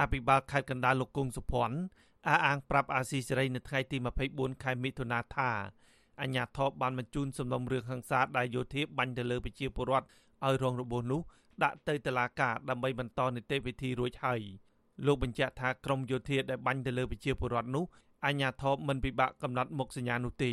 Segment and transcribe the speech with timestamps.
[0.00, 1.78] អភិបាលខេត្តកណ្ដាលលោកគង់សុភ័ណ្ឌ
[2.28, 3.96] អះអាងប្រាប់អាស៊ីសេរីនៅថ្ងៃទី
[4.30, 5.50] 24ខែមិថុនាថា
[6.20, 10.06] អញ្ញាធបបានបញ្ជូនសំណុំរឿងហិង្សាដែលយោធាបាញ់ទៅលើប្រជាពលរដ្ឋ
[10.46, 11.20] ឲ្យរងរបួសនោះ
[11.62, 14.40] ដាក់ទៅតុលាការដើម្បីបន្តនីតិវិធីរួចហើយ
[15.06, 17.84] លោកបញ្ជាក់ថាក្រមយោធាដែលបាញ់ទៅលើប្រជាពលរដ្ឋនោះ
[18.26, 20.52] អញ្ញាធបមិនពិបាកកំណត់មុខសញ្ញានោះទេ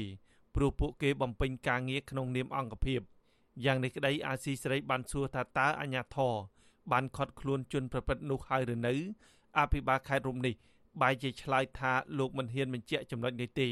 [0.55, 3.01] ព្រោះពួកគេបំពេញការងារក្នុងនាមអង្គភាព
[3.65, 6.33] យ៉ាងនេះក្តីអាស៊ីសេរីបានសួរថាតើអញ្ញាធរ
[6.91, 8.93] បានខត់ខ្លួនជនប្រព្រឹត្តនោះហើយឬនៅ
[9.57, 10.53] អភិបាលខេត្តរូបនេះ
[11.01, 13.67] បែរជាឆ្លើយថាលោកមិនហ៊ានបញ្ជាក់ចំណុចនេះទេ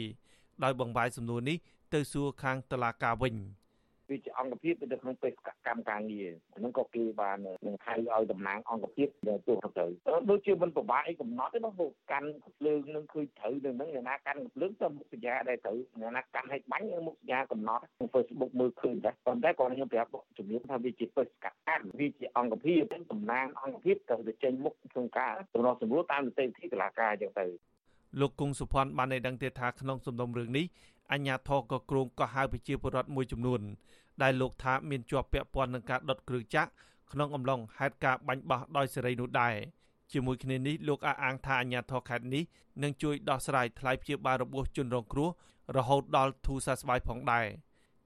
[0.63, 1.57] ដោយបង្វាយសំណួរនេះ
[1.93, 3.35] ទៅសួរខាងតុលាការវិញ។
[4.09, 9.07] វាជាអង្គភាពនៅក្នុងបេសកកម្មការងារហ្នឹងក៏គេបាននឹងហៅឲ្យតំណាងអង្គភាព
[9.47, 9.85] ទោះទៅ
[10.29, 22.81] ដូចជាមិនប្របាកអីកំណត់ទេបងពួកកាន់ភ្លើងនឹងឃើញត្រូវនឹងហ្នឹងអ្នកណាកាន់ភ្លើងទៅមុខសញ្ញាដែលត្រូវអ្នកណាកាន់ឲ្យបាញ់មុខសញ្ញាកំណត់ក្នុង Facebook មើលឃើញដែរប៉ុន្តែគាត់ខ្ញុំប្រាប់ជំរាបថាវាជាបេសកកម្មវាជាអង្គភាព
[23.11, 27.47] តំណាងអង្គភាពត្រូវទៅចេញមុខក្នុងការដំណោះសម្រួលតាមនីតិវិធីតុលាការអញ្ចឹងទៅ
[28.19, 30.65] លោកគង់សុភ័ណ្ឌបានឲ្យដឹងទៀតថាក្នុងសំណុំរឿងនេះ
[31.11, 33.61] អញ្ញាធរក៏គ្រងកោះហៅប្រជាពលរដ្ឋមួយចំនួន
[34.21, 36.69] ដែលលោកថាមានជាប់ពាក់ព័ន្ធនឹងការដុតគ្រឿងចាក់
[37.11, 39.55] ក្នុងអំឡុងហេតុការណ៍បាញ់បោះដោយសេរីនោះដែរ
[40.11, 42.43] ជាមួយគ្នានេះលោកអះអាងថាអាញាធរខេត្តនេះ
[42.83, 45.29] នឹងជួយដោះស្រាយថ្លៃព្យាបាលរបួសជនរងគ្រោះ
[45.77, 47.45] រហូតដល់ធូរសះស្បើយផងដែរ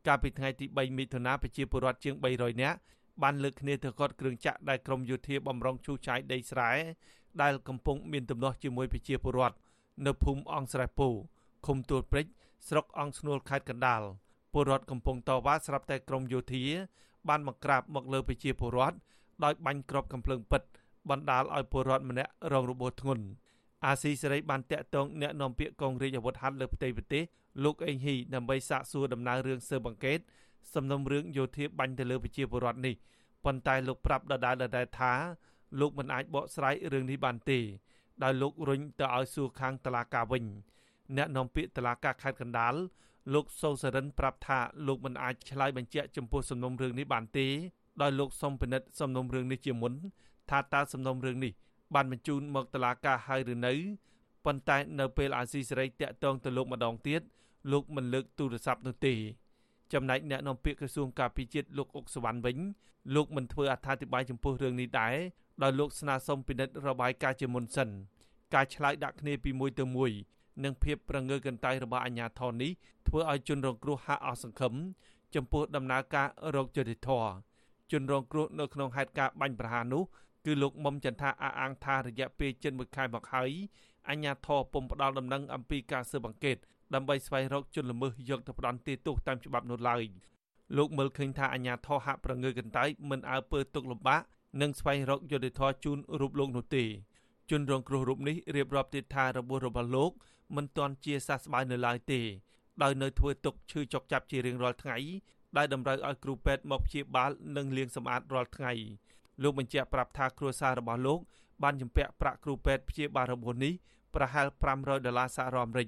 [0.07, 2.77] កាលពីថ្ងៃទី3មិថុនាប្រជាពលរដ្ឋជាង300នាក់
[3.23, 6.71] បានលើកគ្នាទៅកត់គ្រឿងចាក់ដែលក្រមយោធាបំរុងឈូសឆាយដីស្រែ
[7.41, 9.55] ដែលកំពុងមានទំនាស់ជាមួយប្រជាពលរដ្ឋ
[10.05, 11.07] នៅភូមិអង្គស្រែពូ
[11.65, 12.25] ឃុំទួលព្រិច
[12.67, 14.01] ស្រុកអង្គស្នួលខេត្តកណ្ដាល
[14.53, 16.63] ពលរដ្ឋកំពុងតវ៉ាស្រាប់តែក្រមយោធា
[17.29, 18.97] បានមកក្រាបមកលើប្រជាពលរដ្ឋ
[19.43, 20.61] ដោយបាញ់គ្រាប់កំភ្លើងពិត
[21.09, 23.25] បណ្ដាលឲ្យពលរដ្ឋម្នាក់រងរបួសធ្ងន់
[23.85, 27.23] អាស៊ីសេរីបានតាក់ទងអ្នកនាំពាក្យកងរាជអាវុធហត្ថលើផ្ទៃប្រទេស
[27.63, 30.19] លោកអេងហ៊ីដើម្បីសាកសួរដំណើររឿងស៊ើបអង្កេត
[30.73, 32.95] សំណុំរឿងយោធាបាញ់ទៅលើប្រជាពលរដ្ឋនេះ
[33.45, 35.13] ប៉ុន្តែលោកប្រាប់ដដែលដដែលថា
[35.79, 37.59] លោកមិនអាចបកស្រាយរឿងនេះបានទេ
[38.23, 40.45] ដោយលោករុញទៅឲ្យសួរខាងតឡាកាវិញ
[41.17, 42.75] អ្នកនាំពាក្យតឡាកាខេត្តកណ្ដាល
[43.33, 47.47] លោកសូសរិនប្រាប់ថាលោកមិនអាចឆ្លើយបញ្ជាក់ចំពោះសំណុំរឿងនេះបានទេ
[48.01, 49.93] ដោយលោកសុំពិនិត្យសំណុំរឿងនេះជាមុន
[50.49, 51.53] ថាតើសំណុំរឿងនេះ
[51.95, 53.73] បានបញ្ជូនមកតុលាការហើយឬនៅ
[54.45, 57.21] ប៉ុន្តែនៅពេលអាស៊ីសេរីតាក់ទងទៅលោកម្ដងទៀត
[57.71, 59.13] លោកមិនលើកទូរស័ព្ទនោះទេ
[59.93, 62.57] ចំណែកអ្នកនាំពាក្យក្រសួងការពារជាតិលោកអុកសវណ្ណវិញ
[63.15, 65.15] លោកមិនធ្វើអត្ថាធិប្បាយចំពោះរឿងនេះដែរ
[65.63, 67.89] ដោយលោកស្នើសុំពិនិត្យរបាយការណ៍ជាមុនសិន
[68.53, 70.11] ការឆ្លើយដាក់គ្នាពីមួយទៅមួយ
[70.63, 72.71] និងភាពប្រងើកន្តើយរបស់អាជ្ញាធរនេះ
[73.07, 74.73] ធ្វើឲ្យជនរងគ្រោះហាក់អស់សង្ឃឹម
[75.35, 77.09] ចំពោះដំណើរការរោគយុតិធធ
[77.91, 80.03] ជនរងគ្រោះនៅក្នុងហេតុការណ៍បាញ់ប្រហារនោះ
[80.45, 83.51] គឺលោកមុំចន្ទថាអះអាងថារយៈពេលជិត1ខែមកហើយ
[84.09, 86.57] អាជ្ញាធរពុំផ្ដាល់ដំណឹងអំពីការស៊ើបអង្កេត
[86.93, 90.03] ដើម្បីស្វែងរកជនល្មើសយកទៅផ្ដន្ទាទោសតាមច្បាប់នោះឡើយ
[90.77, 94.21] លោកមើលឃើញថាអាជ្ញាធរហាក់ប្រងើកន្តើយមិនអើពើទុកលំបាក
[94.61, 96.83] និងស្វែងរកយុត្តិធម៌ជូនរូបលោកនោះទេ
[97.49, 100.11] ជនរងគ្រោះរូបនេះរៀបរាប់ទៀតថារបួសរបស់លោក
[100.55, 102.21] មិនទាន់ជាសះស្បើយនៅឡើយទេ
[102.83, 104.97] ដោយនៅធ្វើទុកឈឺចុកចាប់ជារៀងរាល់ថ្ងៃ
[105.57, 108.71] ដែលតម្រូវឲ្យគ្រូពេទ្យមកព្យាបាលនិងលាងសម្អាតរាល់ថ្ងៃ
[109.43, 111.19] លោកបញ្ជាក់ប្រាប់ថាគ្រួសាររបស់លោក
[111.63, 113.73] បានជំពាក់ប្រាក់គ្រូពេទ្យព្យាបាលរបួសនេះ
[114.15, 115.87] ប្រហែល500ដុល្លារសហរដ្ឋអាមេរិក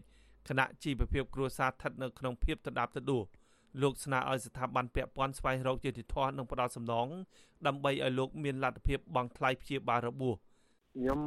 [0.50, 3.24] ខណៈជីវភាពគ្រួសារស្ថិតនៅក្នុងភាពដដាបដដួល
[3.82, 7.08] លោកស្នើឲ្យស្ថាប័នពាក់ព័ន្ធស្វែងរកយុត្តិធម៌និងផ្ដល់សំណង
[7.68, 10.36] ដើម្បីឲ្យលោកមានលទ្ធភាពបង់ថ្លៃព្យាបាលរបួស
[10.96, 11.20] ខ្ញុំ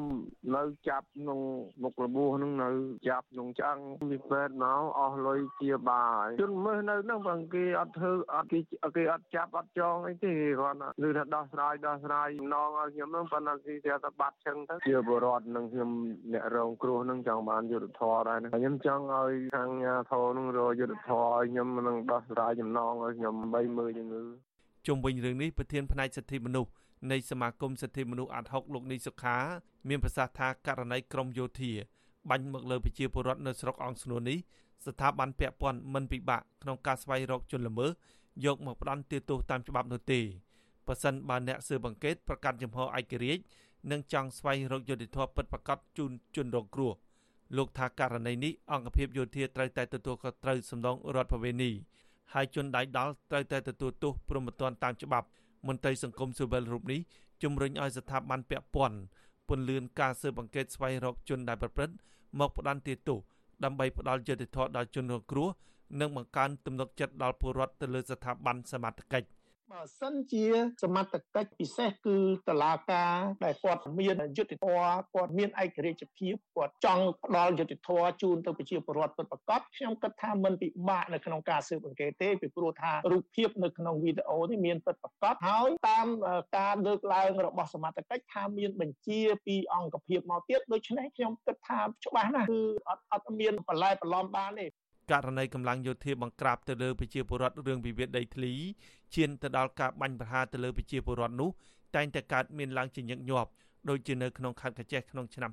[0.57, 1.41] នៅចាប់ក្នុង
[1.83, 2.69] មុខរបួសហ្នឹងនៅ
[3.09, 3.79] ចាប់ក្នុងឆ្អឹង
[4.11, 8.59] ពីពេទ្យមកអស់លុយជាបាយជនមើលនៅហ្នឹងបើគេអត់ធ្វើអត់គេ
[8.97, 15.91] គេអត់ចាប់អត់ចងអីទេគាត់ឮថាដោះស្រាយដោះស្រាយចំណងឲ្យខ្ញុំហ្នឹងប៉ុន្តែគេស្រាប់តែបាត់ចឹងទៅជាបរដ្ឋនឹងខ្ញុំ
[16.33, 24.23] អ្នករងគ្រោះហ្នឹងចង់បានយុទ្ធធរដែរខ្ញុំចង់ឲ្យខាងញាធរហ្នឹងរកយុទ្ធធរឲ្យខ្ញុំនឹងដោះស្រាយចំណងឲ្យខ្ញុំបីមើលជំងឺ
[24.87, 26.71] ជុំវិញរឿងនេះប្រធានផ្នែកសិទ្ធិមនុស្ស
[27.11, 29.37] នៃសមាគមសិទ្ធិមនុស្សអាត់ហុកលោកនីសុខា
[29.89, 31.73] មានប្រសាសន៍ថាករណីក្រមយោធា
[32.31, 34.39] បាញ់មកលើប្រជាពលរដ្ឋនៅស្រុកអង្គស្នួននេះ
[34.87, 37.91] ស្ថាប័នពាក់ព័ន្ធមិនពិបាកក្នុងការស្វែងរកជនល្មើស
[38.45, 40.21] យកមកផ្ដន់ទោសតាមច្បាប់នោះទេ
[40.87, 43.43] ប៉ះសិនបើអ្នកស៊ើបអង្កេតប្រកាសចំហឯករាជ្យ
[43.91, 46.93] និងចង់ស្វែងរកយុត្តិធម៌ពិតប្រាកដជូនជនរងគ្រោះ
[47.57, 51.71] លោកថាករណីនេះអង្គភាពយោធាត្រូវតែទទួលខុសត្រូវសំដងរដ្ឋបវេនី
[52.33, 55.27] ហើយជនដៃដល់ត្រូវតែទទួលទោសព្រមត្តនតាមច្បាប់
[55.67, 57.01] មន្ត្រីសង្គមស៊ីវិលរូបនេះ
[57.43, 58.99] ជំរុញឲ្យស្ថាប័នពាក់ព័ន្ធ
[59.49, 61.95] ពន្លឿនការស៊ើបអង្កេតស្វែងរកជនដែលប្រព្រឹត្ត
[62.41, 63.19] មកផ្ដន្ទាទោស
[63.65, 65.49] ដើម្បីផ្ដល់យុត្តិធម៌ដល់ជនរងគ្រោះ
[66.01, 69.29] និងបង្កើនទំនុកចិត្តដល់ពលរដ្ឋទៅលើស្ថាប័នសមត្ថកិច្ច
[69.73, 70.47] បើសិនជា
[70.83, 72.19] សមត្ថកិច្ចពិសេសគឺ
[72.49, 73.15] តឡាការ
[73.45, 74.81] ដែលគាត់មានយុទ្ធធរ
[75.15, 86.07] គាត់មានឯករាជ្យភាពគាត់ចង់ផ្ដល់យុទ្ធធរជូនទៅប្រជាពលរដ្ឋពិតប្រាកដខ្ញុំគិតថាមិនពិបាកនៅក្នុងការស៊ើបអង្កេតទេពីព្រោះថារូបភាពនៅក្នុងវីដេអូនេះមានពិតប្រាកដហើយតាម
[86.59, 94.67] ការលើកឡើងរបស់សមត្ថកិច្ចថាមានបញ្ជាពីអង្គភាពមកទៀតដូច្នេះខ្ញុំគិតថាច្បាស់ណាស់គឺអត់អត់មានបន្លែបន្លំបានទេ
[95.11, 98.53] ករណីកម្លាំងយោធាបង្ក្រាបទៅលើប្រជាពលរដ្ឋរឿងវិវាទដីធ្លី
[99.15, 101.51] ឈានទៅដល់ការបាញ់ប្រហារទៅលើប្រជាពលរដ្ឋនោះ
[101.97, 103.51] តែងតែកើតមានឡើងជាញឹកញាប់
[103.89, 105.51] ដូចជានៅក្នុងខេត្តកញ្ចេះក្នុងឆ្នាំ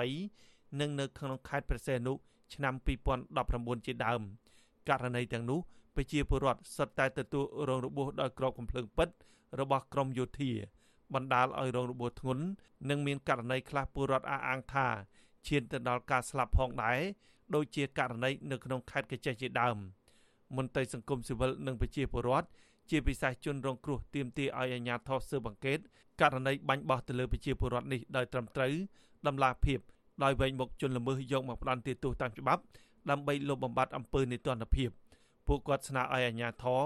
[0.00, 2.12] 2018និងនៅក្នុងខេត្តព្រះសីហនុ
[2.54, 2.74] ឆ្នាំ
[3.30, 4.20] 2019ជាដើម
[4.88, 5.60] ករណីទាំងនោះ
[5.96, 9.08] ប្រជាពលរដ្ឋសុទ្ធតែទទួលរងរបួសដោយក្របកំភ្លើងពិត
[9.60, 10.50] របស់ក្រមយោធា
[11.14, 12.44] បណ្ដាលឲ្យរងរបួសធ្ងន់
[12.88, 14.86] និងមានករណីខ្លះពលរដ្ឋអះអាងថា
[15.46, 17.00] ឈានទៅដល់ការស្លាប់ផងដែរ
[17.54, 19.76] ដូចជាករណីនៅក្នុងខេត្តកញ្ចេះជាដើម
[20.56, 22.48] មន្ត្រីសង្គមស៊ីវិលនិងប្រជាពលរដ្ឋ
[22.90, 25.78] ជាពិសេសជនរងគ្រោះទាមទារឲ្យអាជ្ញាធរស៊ើបអង្កេត
[26.20, 28.74] ករណីបាញ់បោះទៅលើប្រជាពលរដ្ឋនេះដោយត្រឹមត្រូវ
[29.26, 29.78] ដំឡាភិប
[30.24, 32.62] ដោយវែងមុខជនល្មើសយកមកផ្ដន់ទោសតាមច្បាប់
[33.10, 34.90] ដើម្បីលុបបំបាត់អំពើនីតិរដ្ឋភាព
[35.46, 36.82] ពួកគាត់ស្នើឲ្យអាជ្ញាធរ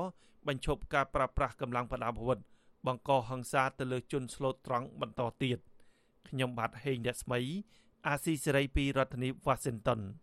[0.47, 2.39] បញ្ឈប់ការប្រើប្រាស់កម្លាំងប្រដាប់អាវុធ
[2.87, 5.59] បង្កហិង្សាទៅលើជនស្លូតត្រង់បន្តទៀត
[6.29, 7.41] ខ្ញុំបាទហេងរស្មី
[8.07, 10.01] អាស៊ីសេរីពីរដ្ឋធានី Washington